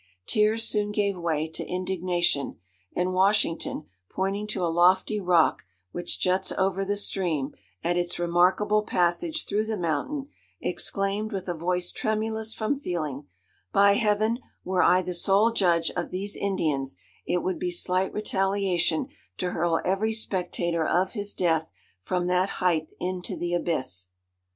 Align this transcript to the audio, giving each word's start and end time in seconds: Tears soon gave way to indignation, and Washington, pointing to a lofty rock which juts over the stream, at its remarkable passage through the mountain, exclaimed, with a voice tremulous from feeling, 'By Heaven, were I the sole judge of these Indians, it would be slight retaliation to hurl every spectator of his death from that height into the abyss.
Tears 0.25 0.67
soon 0.67 0.91
gave 0.91 1.15
way 1.15 1.47
to 1.49 1.63
indignation, 1.63 2.57
and 2.95 3.13
Washington, 3.13 3.85
pointing 4.09 4.47
to 4.47 4.65
a 4.65 4.65
lofty 4.75 5.19
rock 5.19 5.61
which 5.91 6.19
juts 6.19 6.51
over 6.53 6.83
the 6.83 6.97
stream, 6.97 7.53
at 7.83 7.97
its 7.97 8.17
remarkable 8.17 8.81
passage 8.81 9.45
through 9.45 9.65
the 9.65 9.77
mountain, 9.77 10.27
exclaimed, 10.59 11.31
with 11.31 11.47
a 11.47 11.53
voice 11.53 11.91
tremulous 11.91 12.55
from 12.55 12.79
feeling, 12.79 13.27
'By 13.73 13.93
Heaven, 13.93 14.39
were 14.63 14.81
I 14.81 15.03
the 15.03 15.13
sole 15.13 15.51
judge 15.51 15.91
of 15.91 16.09
these 16.09 16.35
Indians, 16.35 16.97
it 17.27 17.43
would 17.43 17.59
be 17.59 17.69
slight 17.69 18.11
retaliation 18.11 19.07
to 19.37 19.51
hurl 19.51 19.81
every 19.85 20.13
spectator 20.13 20.83
of 20.83 21.11
his 21.11 21.35
death 21.35 21.71
from 22.01 22.25
that 22.25 22.49
height 22.57 22.87
into 22.99 23.37
the 23.37 23.53
abyss. 23.53 24.07